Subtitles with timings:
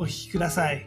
[0.00, 0.84] お聞きください。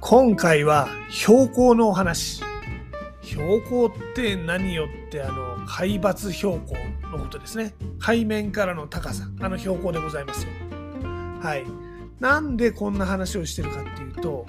[0.00, 2.42] 今回は標高のお話。
[3.22, 6.76] 標高って何よってあの海抜標高
[7.16, 7.74] のことですね。
[7.98, 9.24] 海面からの高さ。
[9.40, 10.50] あの標高でございますよ。
[11.40, 11.64] はい。
[12.18, 14.46] なんでこんな話をしてるかっていうと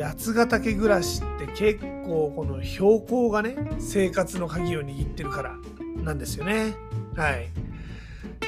[0.00, 5.56] 八ヶ岳暮らしって結構この標高がね生活の鍵を握ってるから
[6.02, 6.74] なんですよね。
[7.16, 7.50] はい、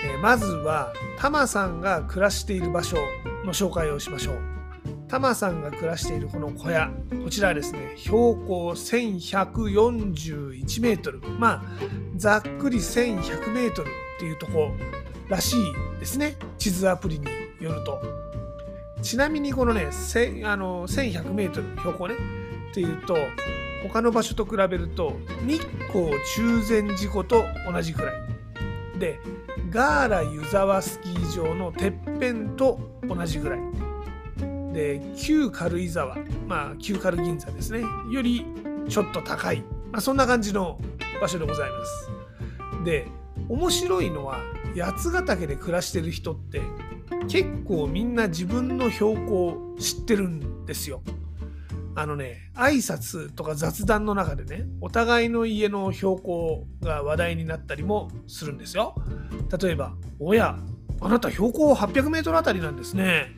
[0.04, 2.96] えーまずはタマさんが暮らしている場所
[3.44, 4.38] の紹介をしましょう。
[5.08, 6.90] タマさんが暮らしているこの小屋
[7.22, 11.20] こちらはですね標高1141メートル。
[11.38, 11.62] まあ
[12.16, 14.70] ざっくり1100メートルっていうとこ
[15.28, 15.64] らしい
[16.00, 16.36] ですね。
[16.56, 17.26] 地図アプリに
[17.60, 18.21] よると。
[19.02, 19.88] ちなみにこのね
[20.44, 22.14] あの1100メートル標高ね
[22.70, 23.16] っていうと
[23.82, 28.14] 他の場所と比べると日光中禅寺湖と同じくらい。
[28.98, 29.18] で
[29.70, 33.60] ガーラ湯沢スキー場のてっぺんと同じぐらい。
[34.72, 37.82] で旧軽井沢まあ旧軽銀座ですね。
[38.10, 38.46] より
[38.88, 40.78] ちょっと高い、まあ、そんな感じの
[41.20, 42.10] 場所でございます。
[42.84, 43.08] で
[43.48, 44.38] 面白いのは
[44.76, 46.62] 八ヶ岳で暮らしてる人って
[47.28, 51.02] 結構みんな自分の標高を知ってるんですよ。
[51.94, 58.94] あのね挨拶とか雑談の中でねお互いの家の標高が話題になったりもするんですよ。
[59.60, 60.58] 例えば「おや
[61.00, 63.32] あなた標高 800m あたりなんですね」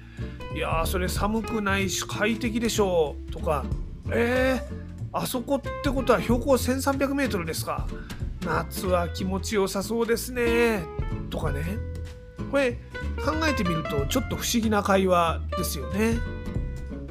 [0.55, 3.33] いやーそれ寒くないし快適でしょう。
[3.33, 3.65] とか
[4.11, 7.87] えー、あそこってことは標高 1300m ですか。
[8.45, 10.85] 夏は気持ちよさそうですね。
[11.31, 11.94] とかね。
[12.55, 12.71] これ
[13.17, 16.21] 考えてみるとちょっと不思議な会話ですよね。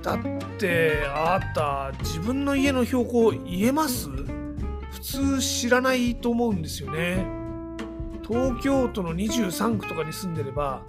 [0.02, 0.20] だっ
[0.58, 4.08] てあなた自分の家の標高言えます？
[4.08, 7.28] 普通知らないと思うんですよね。
[8.26, 10.82] 東京都の23区とかに住んでれば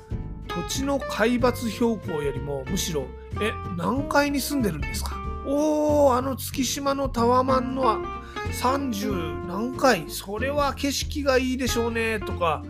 [0.46, 3.06] 土地の海抜標高よりもむしろ
[3.40, 5.16] え何階に住んでるんですか？
[5.48, 8.04] おーあの月島のタワマンの
[8.52, 12.62] 30何階それは景色がいいでしょうねとか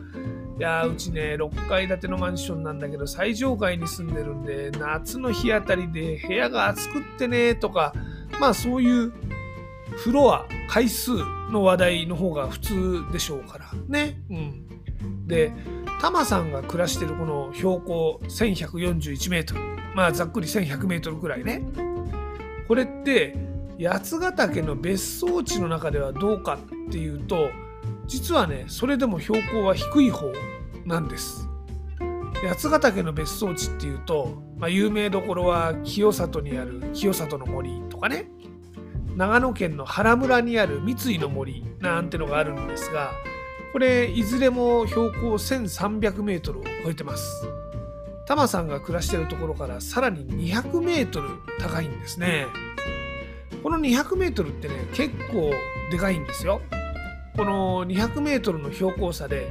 [0.57, 7.93] いやうちね6階建てのマンションなんだけど最上階に住んでるんで夏の日あたりで部屋が暑くってねとか
[8.41, 9.13] まあそういう
[9.97, 11.11] フロア回数
[11.51, 14.21] の話題の方が普通でしょうからね。
[14.31, 15.53] うん、で
[16.01, 19.61] タマさんが暮らしてるこの標高1141メートル
[19.95, 21.63] まあざっくり1100メートルくらいね
[22.69, 23.37] これって
[23.81, 27.51] 八ヶ岳の別荘地の中ではどうかっていうと
[28.07, 30.33] 実はねそれでも標高は低い方
[30.85, 31.49] なんです。
[32.47, 38.29] 八ヶ岳の別荘地っていうと、まあ、有名どころは清里にある清里の森とかね。
[39.17, 43.13] 長野県の原村にある三井の森なんてのがあるんですが
[43.73, 47.47] これいずれも標高1300メートルを超えてます。
[48.27, 51.29] タマさんが暮らしてるところからさらに200メートル
[51.59, 52.47] 高いんですね。
[53.63, 55.53] この200メートルってね結構
[55.91, 56.61] でかいんですよ。
[57.37, 59.51] この200メートルの標高差で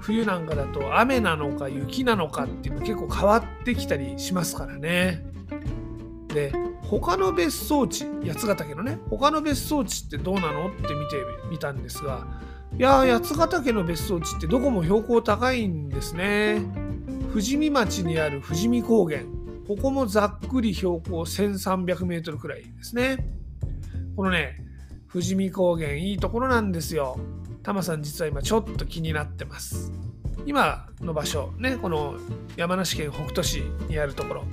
[0.00, 5.24] 冬なんかだと雨なのか雪なのかっていうの結構変わってきたりしますからね。
[6.28, 6.52] で
[6.82, 10.68] 他の別荘地八ヶ岳のね他の別荘地ってどうなの？
[10.68, 11.16] って見て
[11.50, 12.26] みたんですが
[12.78, 16.62] いや八ヶ岳の別荘地ってどこも標高高いんですね。
[17.30, 19.22] 富士見町にある富士見高原
[19.68, 23.18] ここもざっくり標高1300メートルくらいですね。
[24.16, 24.64] このね
[25.12, 27.18] 富士見高原いいところなんですよ。
[27.62, 29.92] タマさん実は今ちょっと気になってます。
[30.46, 32.14] 今の場所ねこの
[32.56, 34.44] 山梨県北杜市にあるところ。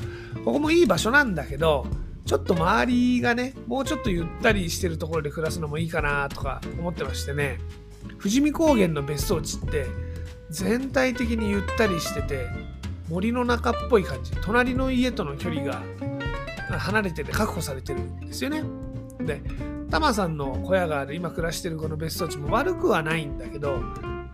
[0.43, 1.85] ここもいい場所なんだけど
[2.25, 7.59] ちょっと周りがねもうちょっとゆったりしてるところで暮らすのもいいかなとか思ってましてね。
[8.17, 9.85] 富士見高原の別荘地って
[10.49, 12.47] 全体的にゆったりしてて
[13.09, 14.31] 森の中っぽい感じ。
[14.41, 15.81] 隣の家との距離が
[16.79, 18.63] 離れてて確保されてるんですよね。
[19.19, 19.41] で
[19.89, 23.79] タマさんの小屋がある今暮らしてるこの別荘地も悪くはないんだけど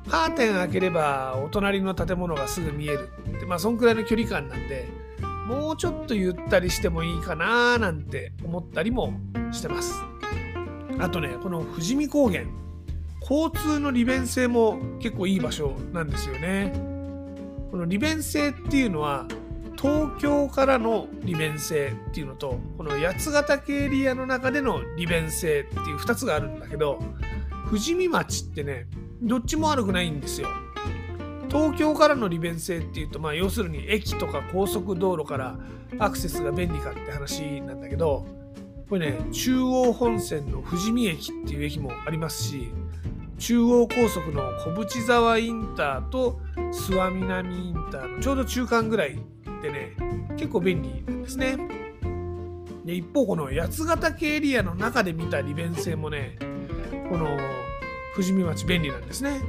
[0.09, 4.87] カーテン開ければお隣の建物がすぐ見えるってまあそんくらいの距離感なんで
[5.47, 9.13] もうちょっとゆったりしてもいいかななんて思ったりも
[9.51, 9.93] してます。
[10.99, 12.43] あとねこの富士見高原
[13.21, 16.73] 交通の利便性も結構いい場所なんですよね
[17.71, 19.25] この利便性っていうのは
[19.83, 26.99] 東京からの利便性っていうのとこの八ヶ岳エリアの中での利便性っていう2つがあるんだけど
[27.65, 28.87] 富士見町ってね
[29.21, 30.47] どっちも悪くないんですよ。
[31.49, 35.57] 東京からの利便性っていうと、まあ、要するに駅とか高速道路から
[35.99, 38.25] アクセスが便利かって話なんだけど
[38.89, 42.69] これね中央本線の富士見駅っていう駅もありますし
[43.37, 49.19] 中央高速の小淵沢インターと諏訪南インターのちょうど中間ぐらい
[49.63, 49.95] でね
[50.37, 51.57] 結構便利なんですね
[52.85, 56.37] で一方この八ヶ岳エリアの中で見た利便性もね
[57.09, 57.37] この
[58.13, 59.41] 富士見町便利なんですね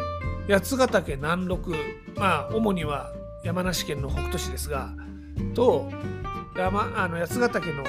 [0.48, 1.72] 八ヶ岳南麓
[2.16, 3.12] まあ主には
[3.42, 4.94] 山梨県の北杜市ですが
[5.52, 5.90] と
[6.56, 7.82] 山あの八ヶ岳の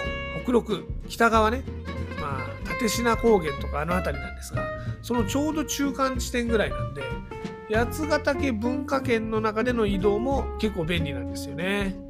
[0.43, 1.63] 北麓北側ね
[2.19, 4.63] まあ立科高原とかあの辺りなんですが
[5.03, 7.03] そのちょうど中間地点ぐらいなんで
[7.71, 12.04] 八ヶ岳文化圏の中での移動も結構便利なんですよね。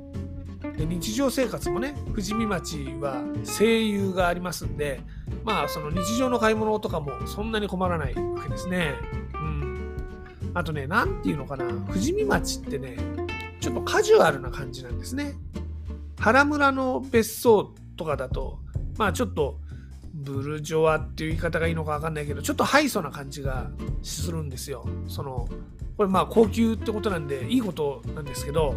[0.78, 5.02] で日常生活もね富士見町は声優がありますんで
[5.44, 8.96] まあその日常の買い物とかもそんなに困らないわけですね。
[9.34, 9.96] うん。
[10.54, 12.98] あとね、何て言うのかな、富士見町ってね、
[13.60, 15.34] ちょっとカジュアルな感じなんですね。
[16.20, 18.60] 原村の別荘とかだと、
[18.98, 19.60] まあちょっと
[20.14, 23.70] ブルジョワっていう言い方がいいのか分かんないけど、ちょっとハイソな感じが
[24.02, 24.86] するんですよ。
[25.08, 25.48] その、
[25.98, 28.76] これまあ高級ってことなんでいいことなんですけど、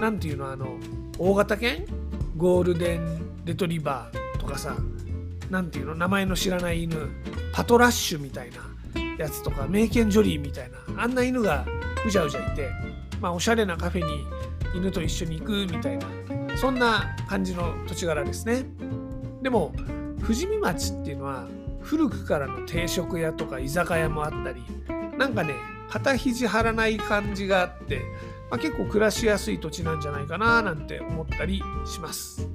[0.00, 0.78] 何ていうの、あの、
[1.18, 1.84] 大型犬？
[2.36, 4.76] ゴールデンレトリバーとかさ、
[5.50, 5.94] 何ていうの？
[5.96, 7.10] 名前の知らない犬。
[7.52, 11.02] パトラッシュみたいなやつとかメイケンジョリーみたいな。
[11.02, 11.66] あんな犬が
[12.06, 12.70] うじゃうじゃいて、
[13.20, 14.24] まあ、おしゃれなカフェに
[14.76, 16.06] 犬と一緒に行くみたいな。
[16.56, 18.64] そんな感じの土地柄ですね。
[19.42, 19.72] でも
[20.20, 21.48] 富士見町っていうのは
[21.80, 24.62] 古くからの定食屋とか居酒屋もあったり
[25.16, 25.54] なんかね
[25.88, 28.02] 肩肘張らない感じがあって、
[28.50, 32.48] まあ、結構暮らしやすい土地なんじゃないかななんて思ったりします。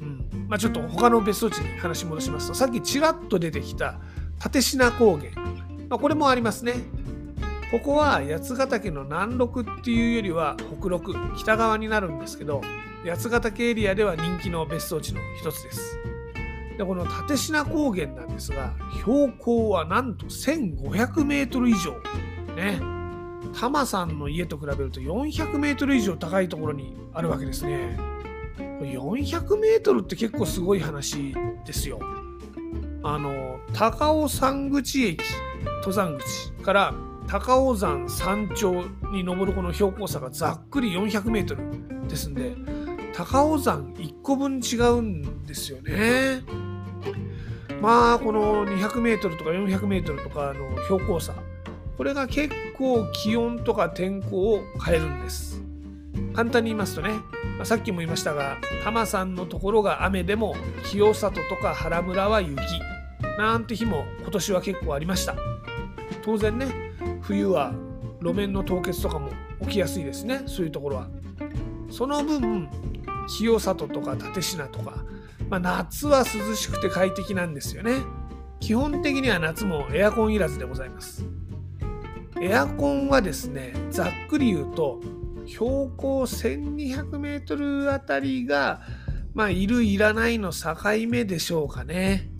[0.00, 0.46] うん。
[0.48, 4.00] まあ、ちょっと他の別荘地に話戻しますとさっきちらっと出てきた
[4.44, 5.30] 立科高原、
[5.88, 6.74] まあ、これもありますね。
[7.70, 12.60] ここは八ヶ岳の南麓っていうよりは北麓北側になるんですけど
[13.04, 15.98] 八ヶ岳エリアでは人気の別荘地の一つです。
[16.78, 21.92] でこの立科高原なんですが標高はなんと1500メートル以上。
[22.54, 22.80] ね。
[23.52, 27.98] タマさんの家と比べると400メートル以上高いところにあるわけですね
[28.58, 32.00] 400メートルって結構すごい話ですよ。
[33.02, 35.22] あの高尾山口駅
[35.78, 36.94] 登山口から
[37.26, 42.54] 高尾山山頂に登るこの標高差がざっくり400メートルですんで
[43.14, 46.42] 高尾山1個分違うんですよね。
[47.80, 51.34] まあこの200メートルとか400メートルとかの標高差
[51.96, 55.62] これが結構気温とか天候を変えるんです。
[56.34, 57.10] 簡単に言いますとね
[57.56, 62.58] まあ、さっきも言いましたがタマさんのところが雨でも清里とか原村は雪。
[63.38, 65.36] なんて日も今年は結構ありました。
[66.24, 66.66] 当然ね
[67.20, 67.72] 冬は
[68.20, 69.30] 路面の凍結とかも
[69.62, 71.08] 起きやすいですねそういうところは。
[71.90, 72.68] その分
[73.28, 75.04] 清里とか立科とか、
[75.48, 78.02] まあ、夏は涼しくて快適なんですよね。
[78.60, 81.24] 基本的には夏もエアコンいらずでございます。
[82.40, 85.00] エアコンはですねざっくり言うと
[85.46, 88.80] 標高1200メートルあたりが、
[89.34, 90.74] まあ、いる、いらないの境
[91.08, 92.30] 目でしょうかね。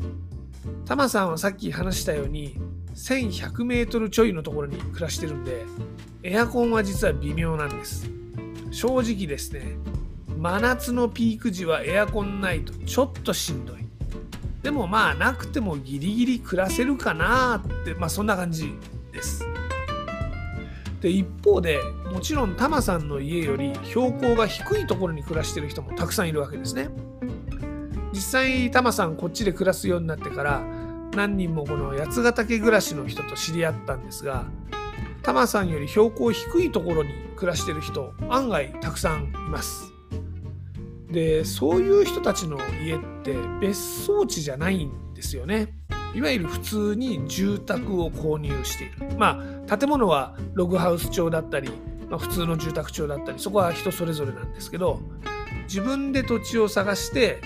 [0.87, 2.59] タマさんはさっき話したように、
[2.95, 5.65] 1100メートルちょいのところに暮らしてるんで、
[6.23, 8.11] エアコンは実は微妙なんです。
[8.71, 9.77] 正直ですね、
[10.39, 13.77] 真夏のピーク時はエアコンないとちょっとしんどい。
[14.63, 18.73] でもまあなくてもギリギリ暮らせるかなって、まあそんな感じ
[19.13, 19.54] です。
[21.05, 21.81] で一方で
[22.11, 26.89] もちろんタマさんの家より標高が低いところに暮らしてる人もたくさんいるわけですね。
[28.15, 30.63] 実際タマさんこっちで暮らすようになってから
[31.15, 34.47] 何人もこの八ヶ岳暮らしの人と知り合ったんですが
[35.23, 39.93] タマさんより標高低いところに暮らしてる人案外たくさんいます。
[41.11, 45.75] でそういう人たちの家って別荘地じゃないんですよね。
[46.15, 49.17] いわゆる普通に住宅を購入している。
[49.19, 51.69] まあ、建物はログハウス調だったり、
[52.09, 55.01] まあ、普通の住宅調だったり、そこは人それぞれなんですけど、
[55.65, 57.41] 自分で土地を探して、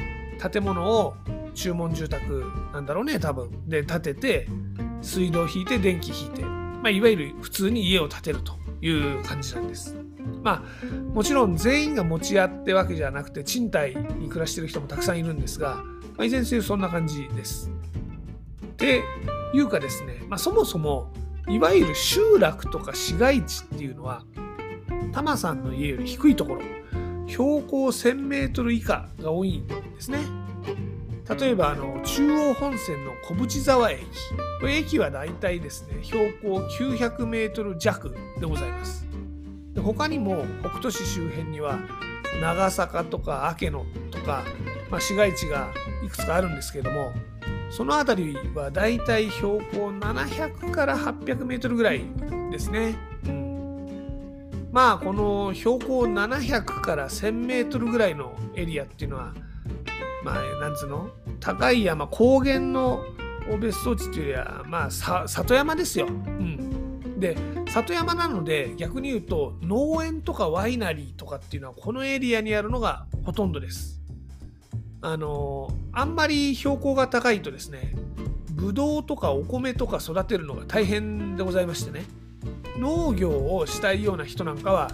[0.52, 1.14] 建物を
[1.54, 3.50] 注文住宅なんだろうね、多分。
[3.66, 4.48] で、建てて、
[5.00, 9.96] 水道引いて、電気引いて、まあ、いわゆる普通に家を建てるという感じなんです。
[10.42, 15.76] まあ、もちろん全員が持ち家ってわけじゃなくて、賃貸に暮らしてる人もたくさんいるんですが、
[16.16, 17.70] まあ、いずれにせよそんな感じです。
[18.78, 19.02] て
[19.52, 21.12] いうかですね、まあ、そもそも
[21.48, 24.24] いわゆる集落とか市街地っていうのは
[25.12, 26.62] タマさんの家より低いところ
[27.26, 30.18] 標高 1000m 以下が多いんですね。
[31.38, 34.06] 例えばあの中央本線の小淵沢駅。
[34.60, 39.06] これ駅はだいたいですね標高 900m 弱でございます。
[39.74, 41.78] で他にも北斗市周辺には
[42.40, 44.42] 長坂とか明野とか、
[44.90, 45.68] まあ、市街地が
[46.04, 47.12] いくつかあるんですけども
[47.70, 52.02] その辺りはだいたい標高700から800メートルぐらい
[52.50, 52.96] ですね。
[54.70, 59.34] まあこの標高700から1000メートルぐらいのエリアっていうのは
[60.22, 61.10] まあなんつうの？
[61.40, 63.04] 高い山高原の
[63.60, 66.06] 別荘地っていうよりはまあ里山ですよ。
[66.06, 67.36] うん、で
[67.68, 73.97] 里山なので逆に言うと農園とかワイナリーとかっていうのはこのエリアにあるのがほとんどです。
[75.00, 77.94] あのあんまり標高が高いとですね
[78.50, 82.04] ブドウとかお米とか育てるのが大変でございましてね
[82.76, 84.90] 農業をしたいような人なんかは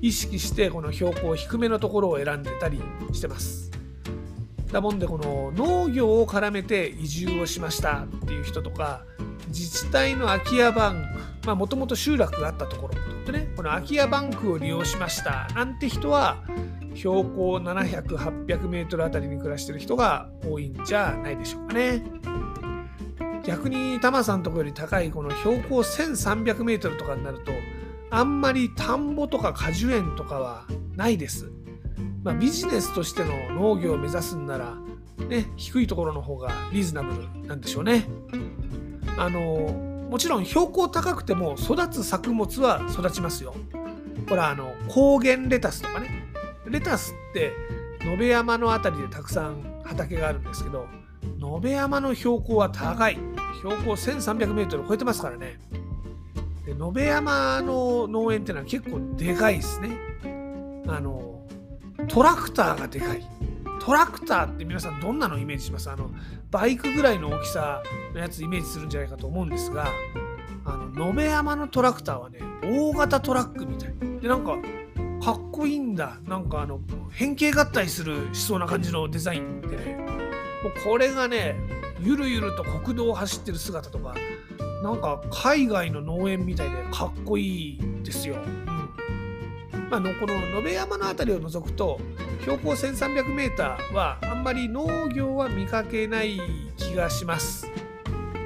[0.00, 2.80] 意識してこの標高低めのところを選んでたり
[3.12, 3.70] してます。
[4.74, 9.02] だもんでこの農業を絡めて移住をしましたっていう人とか
[9.46, 11.04] 自治体の空き家バン
[11.42, 12.94] クまあもともと集落があったところ
[13.24, 16.42] とねこの空き家バンクを利用しましたなんて人は
[16.94, 22.02] 標高700、800メートルあたりに暮らしてる人が多いんじゃないでしょうかね。
[23.44, 27.52] 逆にタマさんのとこより高いこの標高1300メートルとかになると
[28.10, 31.50] あんまり田んぼとか果樹園とかはないです。
[32.22, 34.76] まあ、ビジネスとしての農業を目指すんなら、
[35.28, 38.06] ね、低いところの方がリーズナブルなんでしょうね。
[39.18, 39.40] あの
[40.10, 43.54] もちろん標高高くても育つ作物は育ちますよ。
[44.28, 46.23] ほらあの高原レタスとかね
[46.66, 47.52] レタスって
[48.00, 50.86] 野辺山の辺りでたくさん畑があるんですけど
[51.38, 53.18] 野辺山の標高は高い。
[53.58, 55.58] 標高 1300m 超えてますからね。
[56.66, 59.96] で野辺山の農園っていうのは結構でかいですね。
[60.86, 61.46] あの
[62.08, 63.24] トラクターがでかい。
[63.80, 65.90] トラクターって皆さんどんなのイメージします？
[65.90, 66.10] あの
[66.50, 69.88] バイクぐらいの大きさのやつイメージするんじゃないかと思うんですが
[70.64, 73.94] あの野辺山のトラクターはね大型トラックみたい。
[74.20, 74.56] でなんか
[75.24, 79.94] かっこいいんだなんかあの変形合体するしそうな感じのデザインでね
[80.62, 81.56] もうこれがね
[81.98, 84.14] ゆるゆると国道を走ってる姿とか
[84.82, 88.36] なんか海外の農園みたいでかっこいいですよ。
[89.90, 91.98] まあのこの野辺山の辺りを除くと
[92.42, 96.38] 標高 1300m はあんまり農業は見かけない
[96.76, 97.70] 気がします。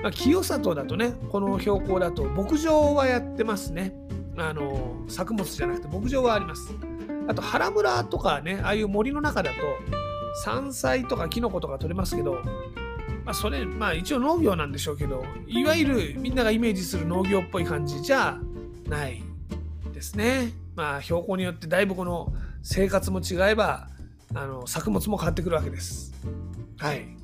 [0.01, 4.08] まあ、清里だとねこの標高だと牧場はやってますね。
[4.41, 6.75] あの作物じゃなくて牧場はあります。
[7.29, 9.57] あと原村とかねああいう森の中だと
[10.45, 12.35] 山菜とかキノコとか取れますけど、
[13.25, 18.39] まあ、それまあ一応農業なんでしょうけどいわゆるみんながイメージする農業っぽい感じじゃ
[18.89, 19.23] ない
[19.93, 20.53] ですね。
[20.75, 23.89] まあ標高によってだいぶこの生活も違えば
[24.35, 26.13] あの作物も変わってくるわけです。
[26.79, 27.18] はい。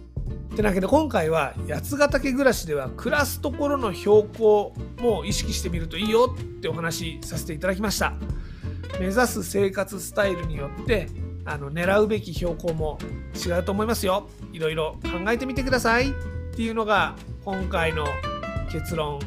[0.57, 8.15] てなわけで今回は八ヶ岳暮らしでは暮らすところの標高も意識してみるといいよってお話しさせていただきました。
[9.01, 11.09] 目指す生活スタイルによって
[11.45, 12.99] あの狙うべき標高も
[13.35, 14.29] 違うと思いますよ。
[14.53, 16.11] いろいろ考えてみてください。
[16.11, 16.13] っ
[16.57, 18.07] ていうのが今回の
[18.71, 19.19] 結論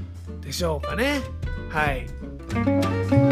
[0.41, 1.21] でしょうかね。
[1.69, 3.26] はい。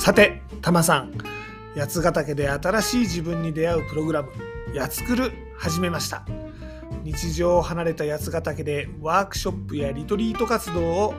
[0.00, 1.12] さて、たまさん、
[1.76, 4.30] 八ヶ岳で新しい自分に出会うプログラム、
[4.74, 6.24] やつくる始めました。
[7.04, 11.12] 日常を離れた八ヶ岳でワークショップやリトリート活動を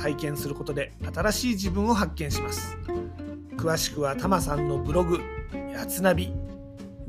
[0.00, 2.78] 体験することで新しい自分を発見します。
[3.58, 5.20] 詳しくはたまさんのブログ、
[5.70, 6.32] やつナビ、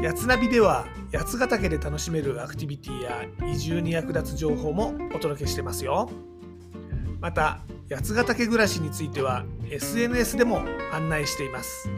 [0.00, 6.10] やつナビでは八ヶ岳で楽しめるアクティビティや移住に役立つ情報もお届けしてますよ。
[7.20, 11.90] また八ヶ岳暮らしについては SNS でも案内しています。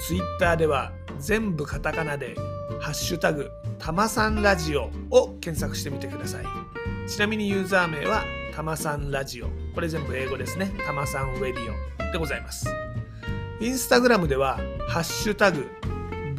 [0.00, 2.34] Twitter では全部カタカナで
[2.80, 6.44] 「ハッシュタグたまさんラジオ」を検索してみてください。
[7.08, 8.24] ちなみにユーザー名は
[8.56, 9.46] たまさんラジオ。
[9.72, 10.74] これ全部英語ですね。
[10.84, 12.66] たまさんウェディオでございます。
[13.60, 14.58] インスタグラムでは
[14.88, 15.68] 「ハッシュタグ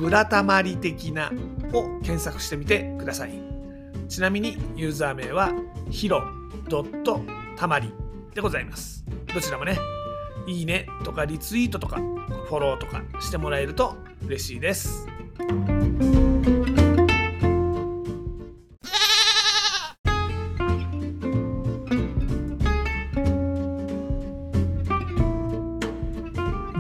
[0.01, 1.31] ブラタマリ的な
[1.74, 3.39] を検索してみてください。
[4.10, 5.51] ちなみにユーザー名は
[5.91, 6.24] ヒロ
[6.67, 7.22] ドット
[7.55, 7.93] たまり
[8.34, 9.05] でございます。
[9.31, 9.77] どちらもね、
[10.48, 15.05] いいねとかリツイートとかフォローとかしてもらえると嬉しいです。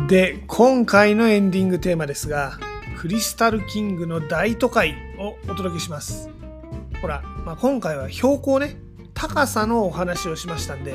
[0.07, 2.59] で今回のエンディングテーマですが
[3.01, 6.29] クリスタルキングの大都会をお届けします
[7.01, 8.77] ほら、まあ、今回は標高ね
[9.15, 10.93] 高さのお話をしましたんで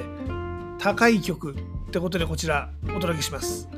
[0.79, 3.69] 高い曲ってことでこちらお届けします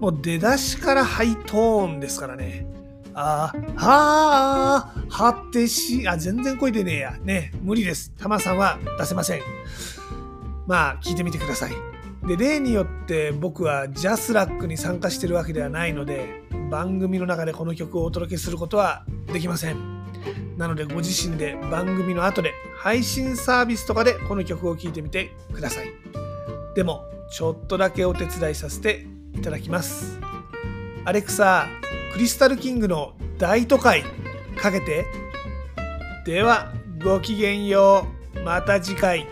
[0.00, 2.66] もう出だしからハイトーンですからね
[3.14, 7.16] あー、はー、はってし、あ、全然声出ねえや。
[7.20, 8.12] ね、無理です。
[8.16, 9.40] タマさんは出せません。
[10.68, 11.72] まあ、聞いてみてください。
[12.28, 19.98] で、例によって僕はジャスラックに参加してるわけではないので、番組の中でこの曲をお届けすることはできません。
[20.56, 25.92] なので、ご自身で番組の後で配信サービスとかでこの曲を聴いてみてください。
[26.74, 30.18] でも、ちょっとだけお手伝いさせていただきます。
[31.04, 31.68] アレクサ、
[32.12, 34.04] クリスタルキングの大都会
[34.60, 35.06] かけて。
[36.26, 36.72] では、
[37.02, 38.40] ごきげんよう。
[38.40, 39.26] また次回。